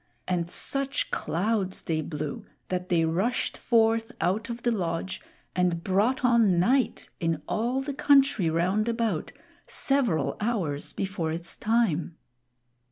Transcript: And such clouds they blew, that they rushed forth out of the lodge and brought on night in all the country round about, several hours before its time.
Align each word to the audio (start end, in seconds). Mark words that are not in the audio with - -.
And 0.27 0.49
such 0.49 1.11
clouds 1.11 1.83
they 1.83 2.01
blew, 2.01 2.47
that 2.69 2.89
they 2.89 3.05
rushed 3.05 3.55
forth 3.55 4.11
out 4.19 4.49
of 4.49 4.63
the 4.63 4.71
lodge 4.71 5.21
and 5.55 5.83
brought 5.83 6.25
on 6.25 6.59
night 6.59 7.11
in 7.19 7.43
all 7.47 7.83
the 7.83 7.93
country 7.93 8.49
round 8.49 8.89
about, 8.89 9.31
several 9.67 10.37
hours 10.41 10.91
before 10.91 11.31
its 11.31 11.55
time. 11.55 12.17